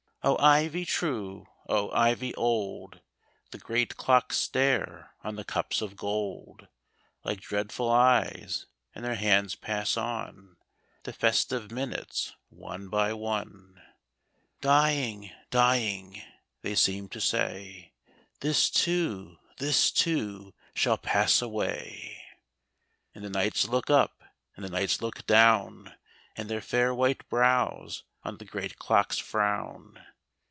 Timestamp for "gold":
5.95-6.67